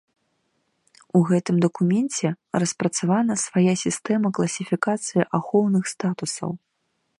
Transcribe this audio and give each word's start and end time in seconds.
У 1.19 1.19
гэтым 1.31 1.55
дакуменце 1.65 2.27
распрацавана 2.63 3.37
свая 3.45 3.75
сістэма 3.83 4.27
класіфікацыі 4.39 5.29
ахоўных 5.39 5.83
статусаў. 5.97 6.51